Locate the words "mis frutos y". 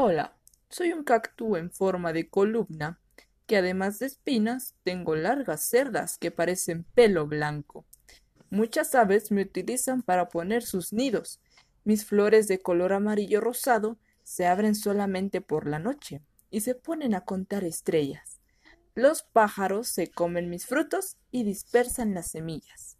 20.48-21.42